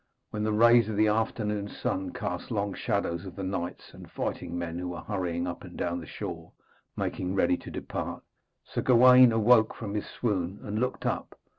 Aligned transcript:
When 0.31 0.41
the 0.41 0.51
rays 0.51 0.89
of 0.89 0.97
the 0.97 1.09
afternoon 1.09 1.67
sun 1.67 2.09
cast 2.11 2.49
long 2.49 2.73
shadows 2.73 3.23
of 3.27 3.35
the 3.35 3.43
knights 3.43 3.93
and 3.93 4.09
fighting 4.09 4.57
men 4.57 4.79
who 4.79 4.87
were 4.89 5.01
hurrying 5.01 5.45
up 5.45 5.63
and 5.63 5.77
down 5.77 5.99
the 5.99 6.07
shore 6.07 6.53
making 6.95 7.35
ready 7.35 7.55
to 7.57 7.69
depart, 7.69 8.23
Sir 8.65 8.81
Gawaine 8.81 9.31
awoke 9.31 9.75
from 9.75 9.93
his 9.93 10.07
swoon 10.07 10.57
and 10.63 10.79
looked 10.79 11.05
up. 11.05 11.39